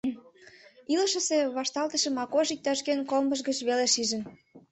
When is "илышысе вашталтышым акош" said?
0.93-2.47